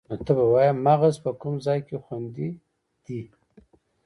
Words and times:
مغز 0.85 1.15
په 1.23 1.31
کوم 1.41 1.55
ځای 1.65 1.79
کې 1.87 1.97
خوندي 2.05 2.49
دی 3.05 3.21